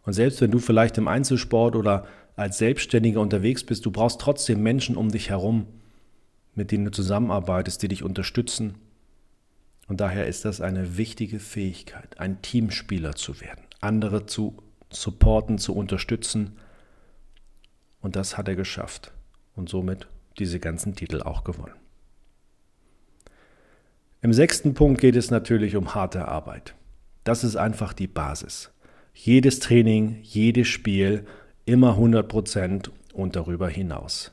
Und 0.03 0.13
selbst 0.13 0.41
wenn 0.41 0.51
du 0.51 0.59
vielleicht 0.59 0.97
im 0.97 1.07
Einzelsport 1.07 1.75
oder 1.75 2.05
als 2.35 2.57
Selbstständiger 2.57 3.19
unterwegs 3.19 3.63
bist, 3.63 3.85
du 3.85 3.91
brauchst 3.91 4.21
trotzdem 4.21 4.63
Menschen 4.63 4.95
um 4.95 5.09
dich 5.09 5.29
herum, 5.29 5.67
mit 6.53 6.71
denen 6.71 6.85
du 6.85 6.91
zusammenarbeitest, 6.91 7.81
die 7.81 7.87
dich 7.87 8.03
unterstützen, 8.03 8.75
Und 9.91 9.99
daher 9.99 10.25
ist 10.25 10.45
das 10.45 10.61
eine 10.61 10.95
wichtige 10.95 11.39
Fähigkeit, 11.41 12.17
ein 12.17 12.41
Teamspieler 12.41 13.13
zu 13.13 13.41
werden, 13.41 13.65
andere 13.81 14.25
zu 14.25 14.55
supporten, 14.89 15.57
zu 15.57 15.75
unterstützen. 15.75 16.57
Und 17.99 18.15
das 18.15 18.37
hat 18.37 18.47
er 18.47 18.55
geschafft 18.55 19.11
und 19.53 19.67
somit 19.67 20.07
diese 20.39 20.61
ganzen 20.61 20.95
Titel 20.95 21.21
auch 21.21 21.43
gewonnen. 21.43 21.75
Im 24.21 24.31
sechsten 24.31 24.75
Punkt 24.75 25.01
geht 25.01 25.17
es 25.17 25.29
natürlich 25.29 25.75
um 25.75 25.93
harte 25.93 26.25
Arbeit. 26.25 26.73
Das 27.25 27.43
ist 27.43 27.57
einfach 27.57 27.91
die 27.91 28.07
Basis. 28.07 28.71
Jedes 29.13 29.59
Training, 29.59 30.19
jedes 30.21 30.69
Spiel, 30.69 31.25
immer 31.65 31.95
100 31.95 32.29
Prozent 32.29 32.91
und 33.11 33.35
darüber 33.35 33.67
hinaus. 33.67 34.31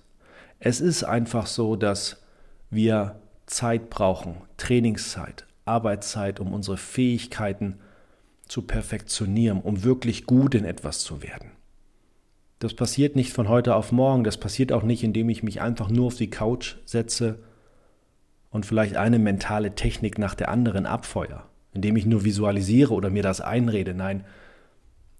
Es 0.61 0.81
ist 0.81 1.05
einfach 1.05 1.47
so, 1.47 1.77
dass 1.77 2.23
wir 2.71 3.21
Zeit 3.47 3.91
brauchen, 3.91 4.37
Trainingszeit, 4.57 5.47
Arbeitszeit, 5.65 6.41
um 6.41 6.53
unsere 6.53 6.77
Fähigkeiten 6.77 7.79
zu 8.47 8.63
perfektionieren, 8.63 9.61
um 9.61 9.85
wirklich 9.85 10.27
gut 10.27 10.55
in 10.55 10.65
etwas 10.65 11.01
zu 11.01 11.23
werden. 11.23 11.53
Das 12.59 12.75
passiert 12.75 13.15
nicht 13.15 13.33
von 13.33 13.49
heute 13.49 13.77
auf 13.77 13.93
morgen, 13.93 14.25
das 14.25 14.37
passiert 14.37 14.73
auch 14.73 14.83
nicht, 14.83 15.05
indem 15.05 15.29
ich 15.29 15.43
mich 15.43 15.61
einfach 15.61 15.89
nur 15.89 16.09
auf 16.09 16.17
die 16.17 16.31
Couch 16.31 16.77
setze 16.85 17.39
und 18.51 18.67
vielleicht 18.67 18.97
eine 18.97 19.19
mentale 19.19 19.75
Technik 19.75 20.19
nach 20.19 20.35
der 20.35 20.49
anderen 20.49 20.87
abfeuere, 20.87 21.45
indem 21.73 21.97
ich 21.97 22.05
nur 22.07 22.25
visualisiere 22.25 22.93
oder 22.95 23.11
mir 23.11 23.23
das 23.23 23.41
einrede. 23.41 23.95
Nein, 23.95 24.25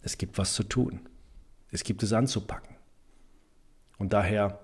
es 0.03 0.19
gibt 0.19 0.37
was 0.37 0.55
zu 0.55 0.65
tun. 0.65 1.01
Es 1.71 1.85
gibt 1.85 2.03
es 2.03 2.13
anzupacken. 2.13 2.75
Und 3.99 4.13
daher 4.13 4.59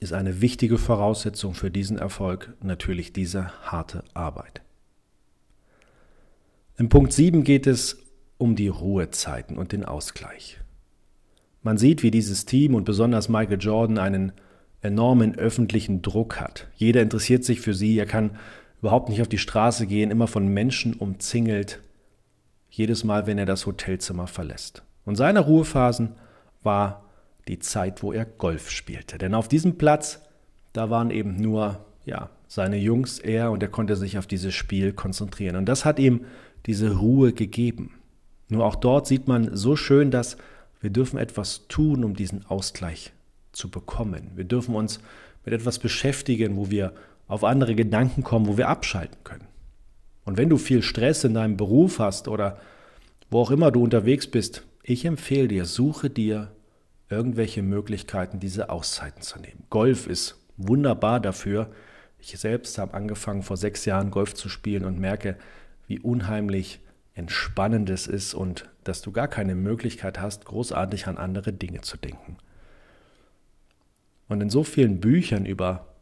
ist 0.00 0.12
eine 0.12 0.40
wichtige 0.40 0.78
Voraussetzung 0.78 1.54
für 1.54 1.70
diesen 1.70 1.98
Erfolg 1.98 2.54
natürlich 2.62 3.12
diese 3.12 3.50
harte 3.62 4.04
Arbeit. 4.14 4.62
In 6.76 6.88
Punkt 6.88 7.12
7 7.12 7.44
geht 7.44 7.66
es 7.66 7.96
um 8.38 8.56
die 8.56 8.68
Ruhezeiten 8.68 9.56
und 9.56 9.72
den 9.72 9.84
Ausgleich. 9.84 10.58
Man 11.62 11.78
sieht, 11.78 12.02
wie 12.02 12.10
dieses 12.10 12.44
Team 12.44 12.74
und 12.74 12.84
besonders 12.84 13.28
Michael 13.28 13.58
Jordan 13.60 13.98
einen 13.98 14.32
enormen 14.82 15.34
öffentlichen 15.36 16.02
Druck 16.02 16.38
hat. 16.38 16.68
Jeder 16.76 17.00
interessiert 17.00 17.44
sich 17.44 17.60
für 17.60 17.74
sie, 17.74 17.98
er 17.98 18.06
kann 18.06 18.38
überhaupt 18.80 19.08
nicht 19.08 19.22
auf 19.22 19.28
die 19.28 19.38
Straße 19.38 19.86
gehen, 19.86 20.10
immer 20.10 20.26
von 20.26 20.48
Menschen 20.48 20.92
umzingelt, 20.94 21.80
jedes 22.68 23.04
Mal, 23.04 23.26
wenn 23.26 23.38
er 23.38 23.46
das 23.46 23.64
Hotelzimmer 23.64 24.26
verlässt. 24.26 24.82
Und 25.06 25.16
seine 25.16 25.40
Ruhephasen 25.40 26.12
war 26.62 27.05
die 27.48 27.58
Zeit, 27.58 28.02
wo 28.02 28.12
er 28.12 28.24
Golf 28.24 28.70
spielte. 28.70 29.18
Denn 29.18 29.34
auf 29.34 29.48
diesem 29.48 29.78
Platz, 29.78 30.20
da 30.72 30.90
waren 30.90 31.10
eben 31.10 31.36
nur, 31.40 31.84
ja, 32.04 32.30
seine 32.48 32.76
Jungs, 32.76 33.18
er 33.18 33.50
und 33.50 33.62
er 33.62 33.68
konnte 33.68 33.96
sich 33.96 34.18
auf 34.18 34.26
dieses 34.26 34.54
Spiel 34.54 34.92
konzentrieren. 34.92 35.56
Und 35.56 35.66
das 35.66 35.84
hat 35.84 35.98
ihm 35.98 36.24
diese 36.66 36.96
Ruhe 36.96 37.32
gegeben. 37.32 37.94
Nur 38.48 38.64
auch 38.64 38.76
dort 38.76 39.06
sieht 39.06 39.26
man 39.26 39.56
so 39.56 39.76
schön, 39.76 40.10
dass 40.10 40.36
wir 40.80 40.90
dürfen 40.90 41.18
etwas 41.18 41.66
tun, 41.68 42.04
um 42.04 42.14
diesen 42.14 42.46
Ausgleich 42.46 43.12
zu 43.52 43.70
bekommen. 43.70 44.32
Wir 44.34 44.44
dürfen 44.44 44.74
uns 44.74 45.00
mit 45.44 45.54
etwas 45.54 45.78
beschäftigen, 45.78 46.56
wo 46.56 46.70
wir 46.70 46.92
auf 47.28 47.42
andere 47.42 47.74
Gedanken 47.74 48.22
kommen, 48.22 48.46
wo 48.46 48.56
wir 48.56 48.68
abschalten 48.68 49.18
können. 49.24 49.46
Und 50.24 50.36
wenn 50.36 50.48
du 50.48 50.58
viel 50.58 50.82
Stress 50.82 51.24
in 51.24 51.34
deinem 51.34 51.56
Beruf 51.56 51.98
hast 51.98 52.28
oder 52.28 52.58
wo 53.30 53.40
auch 53.40 53.50
immer 53.50 53.70
du 53.70 53.82
unterwegs 53.82 54.26
bist, 54.26 54.62
ich 54.82 55.04
empfehle 55.04 55.48
dir, 55.48 55.64
suche 55.64 56.10
dir 56.10 56.52
irgendwelche 57.08 57.62
Möglichkeiten, 57.62 58.40
diese 58.40 58.70
Auszeiten 58.70 59.22
zu 59.22 59.38
nehmen. 59.38 59.64
Golf 59.70 60.06
ist 60.06 60.40
wunderbar 60.56 61.20
dafür. 61.20 61.70
Ich 62.18 62.36
selbst 62.38 62.78
habe 62.78 62.94
angefangen 62.94 63.42
vor 63.42 63.56
sechs 63.56 63.84
Jahren 63.84 64.10
Golf 64.10 64.34
zu 64.34 64.48
spielen 64.48 64.84
und 64.84 64.98
merke, 64.98 65.36
wie 65.86 66.00
unheimlich 66.00 66.80
entspannend 67.14 67.88
es 67.90 68.06
ist 68.06 68.34
und 68.34 68.68
dass 68.84 69.02
du 69.02 69.12
gar 69.12 69.28
keine 69.28 69.54
Möglichkeit 69.54 70.20
hast, 70.20 70.44
großartig 70.44 71.06
an 71.06 71.16
andere 71.16 71.52
Dinge 71.52 71.80
zu 71.80 71.96
denken. 71.96 72.36
Und 74.28 74.40
in 74.40 74.50
so 74.50 74.64
vielen 74.64 75.00
Büchern 75.00 75.46
über 75.46 75.94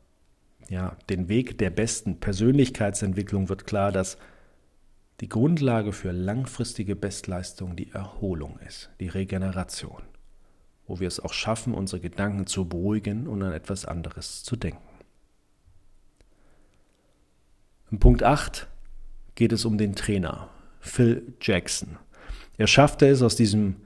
ja, 0.69 0.97
den 1.11 1.29
Weg 1.29 1.59
der 1.59 1.71
besten 1.71 2.21
Persönlichkeitsentwicklung 2.21 3.49
wird 3.49 3.67
klar, 3.67 3.93
dass 3.93 4.17
die 5.21 5.29
Grundlage 5.29 5.93
für 5.93 6.11
langfristige 6.11 6.97
Bestleistung 6.97 7.77
die 7.77 7.93
Erholung 7.93 8.59
ist, 8.67 8.91
die 8.99 9.09
Regeneration, 9.09 10.03
wo 10.87 11.01
wir 11.01 11.09
es 11.09 11.21
auch 11.21 11.33
schaffen, 11.33 11.75
unsere 11.75 12.01
Gedanken 12.01 12.47
zu 12.47 12.69
beruhigen 12.69 13.27
und 13.27 13.43
an 13.43 13.53
etwas 13.53 13.85
anderes 13.85 14.43
zu 14.43 14.57
denken. 14.57 14.83
In 17.91 17.99
Punkt 17.99 18.23
8 18.23 18.67
geht 19.35 19.53
es 19.53 19.65
um 19.65 19.79
den 19.79 19.95
Trainer, 19.95 20.49
Phil 20.81 21.35
Jackson. 21.41 21.97
Er 22.57 22.67
schaffte 22.67 23.07
es 23.07 23.23
aus 23.23 23.37
diesem 23.37 23.77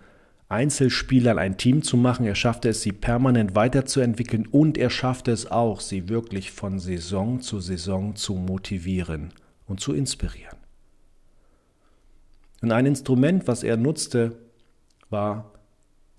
Einzelspielern 0.49 1.39
ein 1.39 1.59
Team 1.59 1.83
zu 1.83 1.97
machen. 1.97 2.25
Er 2.25 2.35
schaffte 2.35 2.71
es, 2.71 2.81
sie 2.81 2.93
permanent 2.93 3.55
weiterzuentwickeln 3.55 4.47
und 4.47 4.79
er 4.79 4.89
schaffte 4.89 5.31
es 5.31 5.51
auch, 5.51 5.81
sie 5.81 6.09
wirklich 6.09 6.53
von 6.53 6.79
Saison 6.79 7.41
zu 7.41 7.61
Saison 7.61 8.17
zu 8.17 8.35
motivieren 8.35 9.35
und 9.67 9.81
zu 9.81 9.93
inspirieren. 9.93 10.57
Und 12.63 12.73
ein 12.73 12.87
Instrument, 12.87 13.47
was 13.47 13.63
er 13.63 13.77
nutzte, 13.77 14.39
war, 15.11 15.53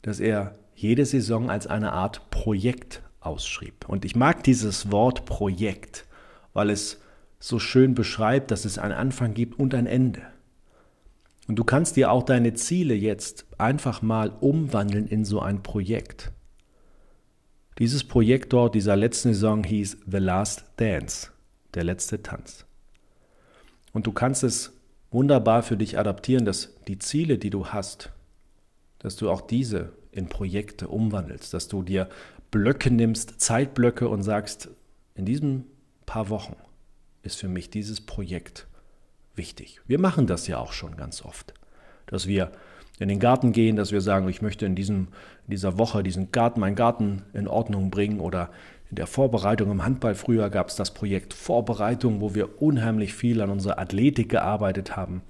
dass 0.03 0.19
er 0.19 0.58
jede 0.81 1.05
Saison 1.05 1.49
als 1.49 1.67
eine 1.67 1.91
Art 1.91 2.29
Projekt 2.29 3.01
ausschrieb. 3.19 3.87
Und 3.89 4.05
ich 4.05 4.15
mag 4.15 4.43
dieses 4.43 4.91
Wort 4.91 5.25
Projekt, 5.25 6.05
weil 6.53 6.69
es 6.69 7.01
so 7.37 7.59
schön 7.59 7.95
beschreibt, 7.95 8.51
dass 8.51 8.63
es 8.63 8.77
einen 8.77 8.93
Anfang 8.93 9.33
gibt 9.33 9.59
und 9.59 9.75
ein 9.75 9.87
Ende. 9.87 10.21
Und 11.47 11.55
du 11.55 11.65
kannst 11.65 11.97
dir 11.97 12.11
auch 12.11 12.23
deine 12.23 12.53
Ziele 12.53 12.93
jetzt 12.93 13.45
einfach 13.57 14.01
mal 14.01 14.29
umwandeln 14.39 15.07
in 15.07 15.25
so 15.25 15.41
ein 15.41 15.63
Projekt. 15.63 16.31
Dieses 17.77 18.05
Projekt 18.05 18.53
dort 18.53 18.75
dieser 18.75 18.95
letzten 18.95 19.33
Saison 19.33 19.63
hieß 19.63 19.97
The 20.05 20.17
Last 20.17 20.65
Dance, 20.77 21.31
der 21.73 21.83
letzte 21.83 22.21
Tanz. 22.21 22.65
Und 23.91 24.07
du 24.07 24.13
kannst 24.13 24.43
es 24.43 24.73
wunderbar 25.11 25.63
für 25.63 25.75
dich 25.75 25.97
adaptieren, 25.97 26.45
dass 26.45 26.75
die 26.87 26.99
Ziele, 26.99 27.37
die 27.37 27.49
du 27.49 27.67
hast, 27.67 28.11
dass 28.99 29.15
du 29.15 29.29
auch 29.29 29.41
diese 29.41 29.93
in 30.11 30.27
Projekte 30.27 30.87
umwandelst, 30.87 31.53
dass 31.53 31.67
du 31.67 31.83
dir 31.83 32.09
Blöcke 32.51 32.91
nimmst, 32.91 33.39
Zeitblöcke 33.39 34.07
und 34.09 34.23
sagst, 34.23 34.69
in 35.15 35.25
diesen 35.25 35.65
paar 36.05 36.29
Wochen 36.29 36.55
ist 37.21 37.37
für 37.37 37.47
mich 37.47 37.69
dieses 37.69 38.01
Projekt 38.01 38.67
wichtig. 39.35 39.81
Wir 39.85 39.99
machen 39.99 40.27
das 40.27 40.47
ja 40.47 40.57
auch 40.57 40.73
schon 40.73 40.95
ganz 40.97 41.23
oft, 41.23 41.53
dass 42.07 42.27
wir 42.27 42.51
in 42.99 43.07
den 43.07 43.19
Garten 43.19 43.53
gehen, 43.53 43.75
dass 43.75 43.91
wir 43.91 44.01
sagen, 44.01 44.27
ich 44.27 44.41
möchte 44.41 44.65
in, 44.65 44.75
diesem, 44.75 45.07
in 45.45 45.51
dieser 45.51 45.77
Woche 45.77 46.03
diesen 46.03 46.31
Garten, 46.31 46.59
meinen 46.59 46.75
Garten 46.75 47.23
in 47.33 47.47
Ordnung 47.47 47.89
bringen 47.91 48.19
oder 48.19 48.49
in 48.89 48.95
der 48.95 49.07
Vorbereitung 49.07 49.71
im 49.71 49.85
Handball 49.85 50.15
früher 50.15 50.49
gab 50.49 50.69
es 50.69 50.75
das 50.75 50.93
Projekt 50.93 51.33
Vorbereitung, 51.33 52.21
wo 52.21 52.35
wir 52.35 52.61
unheimlich 52.61 53.13
viel 53.13 53.41
an 53.41 53.49
unserer 53.49 53.79
Athletik 53.79 54.29
gearbeitet 54.29 54.97
haben. 54.97 55.21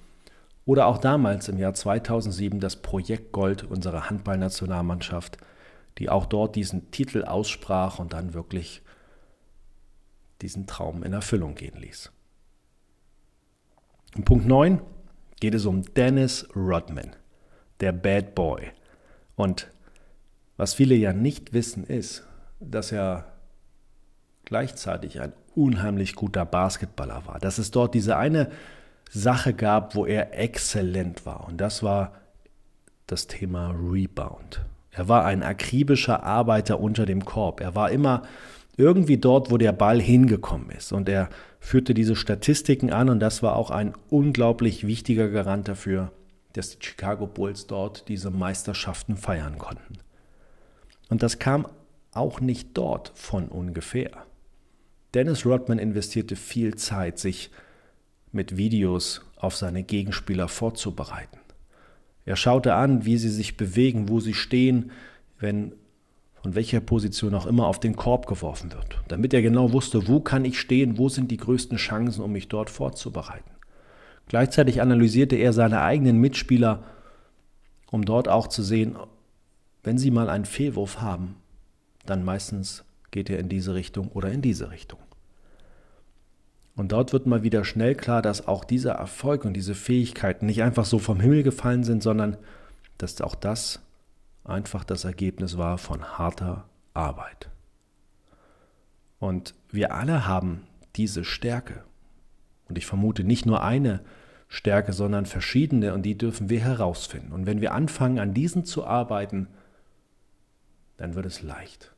Oder 0.70 0.86
auch 0.86 0.98
damals 0.98 1.48
im 1.48 1.58
Jahr 1.58 1.74
2007 1.74 2.60
das 2.60 2.76
Projekt 2.76 3.32
Gold 3.32 3.64
unserer 3.64 4.08
Handballnationalmannschaft, 4.08 5.36
die 5.98 6.08
auch 6.08 6.26
dort 6.26 6.54
diesen 6.54 6.92
Titel 6.92 7.24
aussprach 7.24 7.98
und 7.98 8.12
dann 8.12 8.34
wirklich 8.34 8.80
diesen 10.42 10.68
Traum 10.68 11.02
in 11.02 11.12
Erfüllung 11.12 11.56
gehen 11.56 11.76
ließ. 11.76 12.12
In 14.14 14.24
Punkt 14.24 14.46
9 14.46 14.80
geht 15.40 15.54
es 15.54 15.66
um 15.66 15.82
Dennis 15.94 16.46
Rodman, 16.54 17.16
der 17.80 17.90
Bad 17.90 18.36
Boy. 18.36 18.70
Und 19.34 19.72
was 20.56 20.74
viele 20.74 20.94
ja 20.94 21.12
nicht 21.12 21.52
wissen, 21.52 21.82
ist, 21.82 22.24
dass 22.60 22.92
er 22.92 23.32
gleichzeitig 24.44 25.20
ein 25.20 25.32
unheimlich 25.56 26.14
guter 26.14 26.44
Basketballer 26.44 27.26
war. 27.26 27.40
Dass 27.40 27.58
es 27.58 27.72
dort 27.72 27.92
diese 27.92 28.16
eine 28.16 28.52
Sache 29.12 29.54
gab, 29.54 29.94
wo 29.94 30.06
er 30.06 30.38
exzellent 30.38 31.26
war. 31.26 31.46
Und 31.48 31.60
das 31.60 31.82
war 31.82 32.12
das 33.06 33.26
Thema 33.26 33.70
Rebound. 33.70 34.64
Er 34.92 35.08
war 35.08 35.24
ein 35.24 35.42
akribischer 35.42 36.22
Arbeiter 36.22 36.80
unter 36.80 37.06
dem 37.06 37.24
Korb. 37.24 37.60
Er 37.60 37.74
war 37.74 37.90
immer 37.90 38.22
irgendwie 38.76 39.18
dort, 39.18 39.50
wo 39.50 39.58
der 39.58 39.72
Ball 39.72 40.00
hingekommen 40.00 40.70
ist. 40.70 40.92
Und 40.92 41.08
er 41.08 41.28
führte 41.58 41.92
diese 41.92 42.16
Statistiken 42.16 42.90
an 42.90 43.08
und 43.08 43.20
das 43.20 43.42
war 43.42 43.56
auch 43.56 43.70
ein 43.70 43.94
unglaublich 44.08 44.86
wichtiger 44.86 45.28
Garant 45.28 45.68
dafür, 45.68 46.12
dass 46.54 46.70
die 46.70 46.84
Chicago 46.84 47.26
Bulls 47.26 47.66
dort 47.66 48.08
diese 48.08 48.30
Meisterschaften 48.30 49.16
feiern 49.16 49.58
konnten. 49.58 49.98
Und 51.08 51.22
das 51.22 51.38
kam 51.38 51.66
auch 52.12 52.40
nicht 52.40 52.70
dort 52.74 53.12
von 53.14 53.48
ungefähr. 53.48 54.10
Dennis 55.14 55.44
Rodman 55.44 55.78
investierte 55.78 56.36
viel 56.36 56.76
Zeit, 56.76 57.18
sich 57.18 57.50
mit 58.32 58.56
Videos 58.56 59.22
auf 59.36 59.56
seine 59.56 59.82
Gegenspieler 59.82 60.48
vorzubereiten. 60.48 61.38
Er 62.24 62.36
schaute 62.36 62.74
an, 62.74 63.04
wie 63.04 63.16
sie 63.16 63.30
sich 63.30 63.56
bewegen, 63.56 64.08
wo 64.08 64.20
sie 64.20 64.34
stehen, 64.34 64.90
wenn 65.38 65.72
von 66.42 66.54
welcher 66.54 66.80
Position 66.80 67.34
auch 67.34 67.46
immer, 67.46 67.66
auf 67.66 67.80
den 67.80 67.96
Korb 67.96 68.26
geworfen 68.26 68.72
wird, 68.72 69.02
damit 69.08 69.34
er 69.34 69.42
genau 69.42 69.72
wusste, 69.72 70.08
wo 70.08 70.20
kann 70.20 70.44
ich 70.44 70.58
stehen, 70.58 70.96
wo 70.96 71.08
sind 71.08 71.30
die 71.30 71.36
größten 71.36 71.76
Chancen, 71.76 72.22
um 72.22 72.32
mich 72.32 72.48
dort 72.48 72.70
vorzubereiten. 72.70 73.50
Gleichzeitig 74.28 74.80
analysierte 74.80 75.36
er 75.36 75.52
seine 75.52 75.82
eigenen 75.82 76.18
Mitspieler, 76.18 76.84
um 77.90 78.04
dort 78.04 78.28
auch 78.28 78.46
zu 78.46 78.62
sehen, 78.62 78.96
wenn 79.82 79.98
sie 79.98 80.10
mal 80.10 80.30
einen 80.30 80.44
Fehlwurf 80.44 81.00
haben, 81.00 81.36
dann 82.06 82.24
meistens 82.24 82.84
geht 83.10 83.28
er 83.28 83.38
in 83.38 83.48
diese 83.48 83.74
Richtung 83.74 84.08
oder 84.08 84.30
in 84.30 84.40
diese 84.40 84.70
Richtung. 84.70 85.00
Und 86.76 86.92
dort 86.92 87.12
wird 87.12 87.26
mal 87.26 87.42
wieder 87.42 87.64
schnell 87.64 87.94
klar, 87.94 88.22
dass 88.22 88.46
auch 88.46 88.64
dieser 88.64 88.92
Erfolg 88.92 89.44
und 89.44 89.54
diese 89.54 89.74
Fähigkeiten 89.74 90.46
nicht 90.46 90.62
einfach 90.62 90.84
so 90.84 90.98
vom 90.98 91.20
Himmel 91.20 91.42
gefallen 91.42 91.84
sind, 91.84 92.02
sondern 92.02 92.36
dass 92.98 93.20
auch 93.20 93.34
das 93.34 93.80
einfach 94.44 94.84
das 94.84 95.04
Ergebnis 95.04 95.58
war 95.58 95.78
von 95.78 96.18
harter 96.18 96.64
Arbeit. 96.94 97.50
Und 99.18 99.54
wir 99.70 99.94
alle 99.94 100.26
haben 100.26 100.62
diese 100.96 101.24
Stärke. 101.24 101.84
Und 102.68 102.78
ich 102.78 102.86
vermute 102.86 103.24
nicht 103.24 103.46
nur 103.46 103.62
eine 103.62 104.00
Stärke, 104.48 104.92
sondern 104.92 105.26
verschiedene 105.26 105.94
und 105.94 106.02
die 106.02 106.18
dürfen 106.18 106.48
wir 106.48 106.60
herausfinden. 106.60 107.32
Und 107.32 107.46
wenn 107.46 107.60
wir 107.60 107.72
anfangen, 107.72 108.18
an 108.18 108.34
diesen 108.34 108.64
zu 108.64 108.84
arbeiten, 108.84 109.48
dann 110.96 111.14
wird 111.14 111.26
es 111.26 111.42
leicht. 111.42 111.92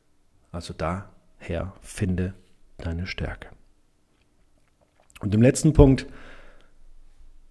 Also 0.51 0.75
daher 0.75 1.73
finde 1.81 2.35
deine 2.79 3.07
Stärke. 3.07 3.49
Und 5.23 5.35
im 5.35 5.41
letzten 5.41 5.73
Punkt 5.73 6.07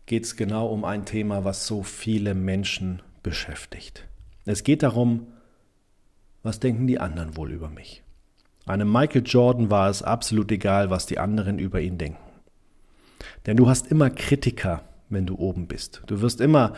geht 0.06 0.26
es 0.26 0.36
genau 0.36 0.68
um 0.68 0.84
ein 0.84 1.06
Thema, 1.06 1.46
was 1.46 1.66
so 1.66 1.84
viele 1.84 2.36
Menschen 2.36 3.02
beschäftigt. 3.24 4.08
Es 4.46 4.64
geht 4.64 4.84
darum, 4.84 5.28
was 6.44 6.60
denken 6.60 6.86
die 6.86 7.00
anderen 7.00 7.38
wohl 7.38 7.52
über 7.52 7.70
mich? 7.70 8.04
Einem 8.66 8.92
Michael 8.92 9.24
Jordan 9.26 9.72
war 9.72 9.90
es 9.90 10.04
absolut 10.04 10.52
egal, 10.52 10.90
was 10.90 11.06
die 11.06 11.18
anderen 11.18 11.60
über 11.60 11.80
ihn 11.80 11.98
denken. 11.98 12.20
Denn 13.46 13.58
du 13.58 13.70
hast 13.70 13.88
immer 13.88 14.10
Kritiker, 14.10 14.84
wenn 15.10 15.26
du 15.26 15.36
oben 15.38 15.68
bist. 15.68 16.04
Du 16.08 16.22
wirst 16.22 16.42
immer 16.42 16.74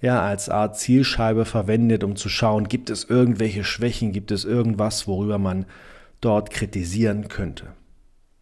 ja, 0.00 0.22
als 0.22 0.48
Art 0.48 0.78
Zielscheibe 0.78 1.44
verwendet, 1.44 2.02
um 2.02 2.16
zu 2.16 2.28
schauen, 2.28 2.68
gibt 2.68 2.90
es 2.90 3.04
irgendwelche 3.04 3.64
Schwächen, 3.64 4.12
gibt 4.12 4.30
es 4.32 4.44
irgendwas, 4.44 5.06
worüber 5.06 5.38
man 5.38 5.66
dort 6.20 6.50
kritisieren 6.50 7.28
könnte. 7.28 7.68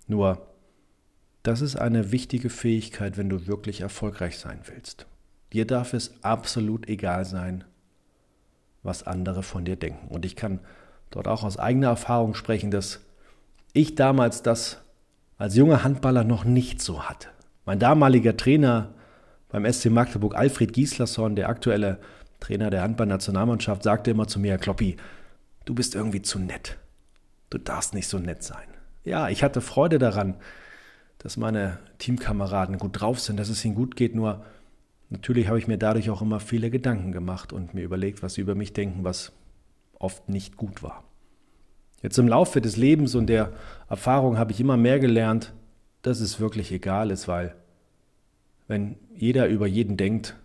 Nur 0.06 0.49
das 1.42 1.60
ist 1.60 1.76
eine 1.76 2.12
wichtige 2.12 2.50
Fähigkeit, 2.50 3.16
wenn 3.16 3.28
du 3.28 3.46
wirklich 3.46 3.80
erfolgreich 3.80 4.38
sein 4.38 4.60
willst. 4.66 5.06
Dir 5.52 5.66
darf 5.66 5.94
es 5.94 6.22
absolut 6.22 6.88
egal 6.88 7.24
sein, 7.24 7.64
was 8.82 9.06
andere 9.06 9.42
von 9.42 9.64
dir 9.64 9.76
denken. 9.76 10.08
Und 10.08 10.24
ich 10.24 10.36
kann 10.36 10.60
dort 11.10 11.28
auch 11.28 11.42
aus 11.42 11.58
eigener 11.58 11.88
Erfahrung 11.88 12.34
sprechen, 12.34 12.70
dass 12.70 13.00
ich 13.72 13.94
damals 13.94 14.42
das 14.42 14.80
als 15.38 15.56
junger 15.56 15.82
Handballer 15.82 16.24
noch 16.24 16.44
nicht 16.44 16.82
so 16.82 17.04
hatte. 17.04 17.28
Mein 17.64 17.78
damaliger 17.78 18.36
Trainer 18.36 18.94
beim 19.48 19.70
SC 19.70 19.86
Magdeburg, 19.86 20.34
Alfred 20.34 20.72
Gieslasson, 20.72 21.36
der 21.36 21.48
aktuelle 21.48 21.98
Trainer 22.38 22.70
der 22.70 22.82
Handballnationalmannschaft, 22.82 23.82
sagte 23.82 24.10
immer 24.10 24.26
zu 24.28 24.38
mir, 24.38 24.58
Kloppi, 24.58 24.96
du 25.64 25.74
bist 25.74 25.94
irgendwie 25.94 26.22
zu 26.22 26.38
nett. 26.38 26.78
Du 27.48 27.58
darfst 27.58 27.94
nicht 27.94 28.08
so 28.08 28.18
nett 28.18 28.42
sein. 28.42 28.68
Ja, 29.04 29.28
ich 29.28 29.42
hatte 29.42 29.60
Freude 29.60 29.98
daran, 29.98 30.36
dass 31.20 31.36
meine 31.36 31.78
Teamkameraden 31.98 32.78
gut 32.78 33.00
drauf 33.00 33.20
sind, 33.20 33.38
dass 33.38 33.50
es 33.50 33.64
ihnen 33.64 33.74
gut 33.74 33.94
geht. 33.94 34.14
Nur 34.14 34.44
natürlich 35.10 35.48
habe 35.48 35.58
ich 35.58 35.68
mir 35.68 35.78
dadurch 35.78 36.10
auch 36.10 36.22
immer 36.22 36.40
viele 36.40 36.70
Gedanken 36.70 37.12
gemacht 37.12 37.52
und 37.52 37.74
mir 37.74 37.82
überlegt, 37.84 38.22
was 38.22 38.34
sie 38.34 38.40
über 38.40 38.54
mich 38.54 38.72
denken, 38.72 39.04
was 39.04 39.32
oft 39.98 40.28
nicht 40.28 40.56
gut 40.56 40.82
war. 40.82 41.04
Jetzt 42.02 42.18
im 42.18 42.26
Laufe 42.26 42.62
des 42.62 42.78
Lebens 42.78 43.14
und 43.14 43.26
der 43.26 43.52
Erfahrung 43.88 44.38
habe 44.38 44.52
ich 44.52 44.60
immer 44.60 44.78
mehr 44.78 44.98
gelernt, 44.98 45.52
dass 46.00 46.20
es 46.20 46.40
wirklich 46.40 46.72
egal 46.72 47.10
ist, 47.10 47.28
weil 47.28 47.54
wenn 48.66 48.96
jeder 49.14 49.46
über 49.48 49.66
jeden 49.66 49.98
denkt, 49.98 50.36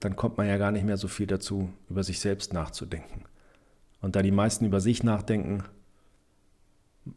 dann 0.00 0.16
kommt 0.16 0.38
man 0.38 0.46
ja 0.46 0.56
gar 0.56 0.72
nicht 0.72 0.86
mehr 0.86 0.96
so 0.96 1.08
viel 1.08 1.26
dazu, 1.26 1.68
über 1.90 2.02
sich 2.02 2.20
selbst 2.20 2.54
nachzudenken. 2.54 3.24
Und 4.00 4.16
da 4.16 4.22
die 4.22 4.30
meisten 4.30 4.64
über 4.64 4.80
sich 4.80 5.02
nachdenken, 5.02 5.64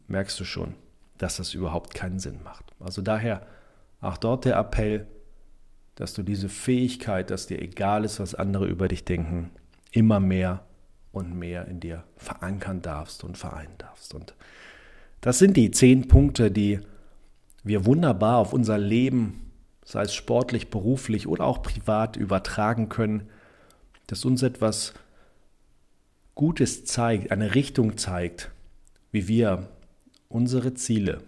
merkst 0.08 0.38
du 0.38 0.44
schon, 0.44 0.74
dass 1.22 1.36
das 1.36 1.54
überhaupt 1.54 1.94
keinen 1.94 2.18
Sinn 2.18 2.40
macht. 2.42 2.72
Also 2.80 3.00
daher 3.00 3.46
auch 4.00 4.16
dort 4.16 4.44
der 4.44 4.56
Appell, 4.56 5.06
dass 5.94 6.14
du 6.14 6.24
diese 6.24 6.48
Fähigkeit, 6.48 7.30
dass 7.30 7.46
dir 7.46 7.62
egal 7.62 8.04
ist, 8.04 8.18
was 8.18 8.34
andere 8.34 8.66
über 8.66 8.88
dich 8.88 9.04
denken, 9.04 9.52
immer 9.92 10.18
mehr 10.18 10.64
und 11.12 11.38
mehr 11.38 11.68
in 11.68 11.78
dir 11.78 12.02
verankern 12.16 12.82
darfst 12.82 13.22
und 13.22 13.38
vereinen 13.38 13.78
darfst. 13.78 14.14
Und 14.14 14.34
das 15.20 15.38
sind 15.38 15.56
die 15.56 15.70
zehn 15.70 16.08
Punkte, 16.08 16.50
die 16.50 16.80
wir 17.62 17.86
wunderbar 17.86 18.38
auf 18.38 18.52
unser 18.52 18.78
Leben, 18.78 19.52
sei 19.84 20.02
es 20.02 20.14
sportlich, 20.14 20.70
beruflich 20.70 21.28
oder 21.28 21.44
auch 21.44 21.62
privat, 21.62 22.16
übertragen 22.16 22.88
können, 22.88 23.28
dass 24.08 24.24
uns 24.24 24.42
etwas 24.42 24.92
Gutes 26.34 26.84
zeigt, 26.84 27.30
eine 27.30 27.54
Richtung 27.54 27.96
zeigt, 27.96 28.50
wie 29.12 29.28
wir 29.28 29.68
unsere 30.32 30.74
Ziele 30.74 31.18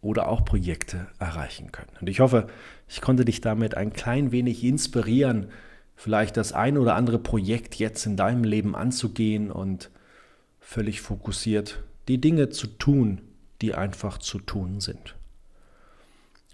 oder 0.00 0.28
auch 0.28 0.44
Projekte 0.44 1.06
erreichen 1.18 1.72
können. 1.72 1.90
Und 2.00 2.08
ich 2.08 2.20
hoffe, 2.20 2.48
ich 2.88 3.00
konnte 3.00 3.24
dich 3.24 3.40
damit 3.40 3.76
ein 3.76 3.92
klein 3.92 4.32
wenig 4.32 4.62
inspirieren, 4.64 5.48
vielleicht 5.96 6.36
das 6.36 6.52
ein 6.52 6.76
oder 6.76 6.94
andere 6.94 7.18
Projekt 7.18 7.76
jetzt 7.76 8.04
in 8.04 8.16
deinem 8.16 8.44
Leben 8.44 8.74
anzugehen 8.74 9.50
und 9.50 9.90
völlig 10.60 11.00
fokussiert 11.00 11.82
die 12.08 12.20
Dinge 12.20 12.50
zu 12.50 12.66
tun, 12.66 13.22
die 13.62 13.74
einfach 13.74 14.18
zu 14.18 14.38
tun 14.38 14.80
sind. 14.80 15.14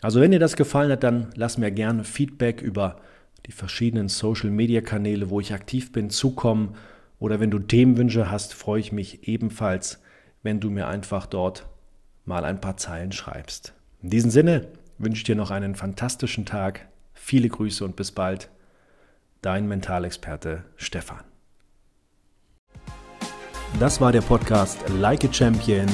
Also 0.01 0.21
wenn 0.21 0.31
dir 0.31 0.39
das 0.39 0.57
gefallen 0.57 0.93
hat, 0.93 1.03
dann 1.03 1.31
lass 1.35 1.59
mir 1.59 1.71
gerne 1.71 2.05
Feedback 2.05 2.63
über 2.63 3.01
die 3.47 3.53
verschiedenen 3.53 4.09
Social-Media-Kanäle, 4.09 5.29
wo 5.29 5.41
ich 5.41 5.53
aktiv 5.53 5.93
bin, 5.93 6.11
zukommen. 6.11 6.77
Oder 7.19 7.41
wenn 7.41 7.51
du 7.51 7.59
Themenwünsche 7.59 8.31
hast, 8.31 8.55
freue 8.55 8.81
ich 8.81 8.93
mich 8.93 9.29
ebenfalls, 9.29 10.01
wenn 10.43 10.61
du 10.61 10.71
mir 10.71 10.87
einfach 10.87 11.27
dort 11.27 11.67
mal 12.31 12.47
ein 12.47 12.61
paar 12.61 12.79
Zeilen 12.79 13.13
schreibst. 13.13 13.75
In 14.03 14.09
diesem 14.09 14.31
Sinne 14.31 14.69
wünsche 14.99 15.19
ich 15.19 15.25
dir 15.25 15.35
noch 15.35 15.51
einen 15.51 15.75
fantastischen 15.75 16.47
Tag, 16.47 16.87
viele 17.13 17.49
Grüße 17.49 17.85
und 17.85 17.97
bis 17.97 18.13
bald. 18.13 18.49
Dein 19.43 19.67
Mentalexperte 19.69 20.65
Stefan. 20.77 21.25
Das 23.79 24.01
war 24.01 24.13
der 24.13 24.23
Podcast 24.23 24.79
Like 24.89 25.25
a 25.25 25.33
Champion. 25.33 25.87